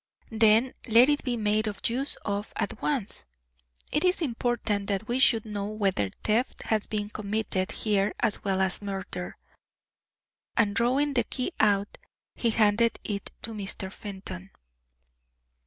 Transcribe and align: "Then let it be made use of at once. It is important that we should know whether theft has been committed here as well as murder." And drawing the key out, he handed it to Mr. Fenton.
"Then 0.31 0.73
let 0.87 1.09
it 1.09 1.23
be 1.23 1.37
made 1.37 1.67
use 1.87 2.15
of 2.25 2.53
at 2.55 2.81
once. 2.81 3.25
It 3.91 4.03
is 4.03 4.19
important 4.23 4.87
that 4.87 5.07
we 5.07 5.19
should 5.19 5.45
know 5.45 5.67
whether 5.67 6.09
theft 6.23 6.63
has 6.63 6.87
been 6.87 7.09
committed 7.09 7.71
here 7.71 8.11
as 8.19 8.43
well 8.43 8.61
as 8.61 8.81
murder." 8.81 9.37
And 10.57 10.75
drawing 10.75 11.13
the 11.13 11.23
key 11.23 11.51
out, 11.59 11.99
he 12.33 12.49
handed 12.49 12.97
it 13.03 13.29
to 13.43 13.51
Mr. 13.51 13.91
Fenton. 13.91 14.49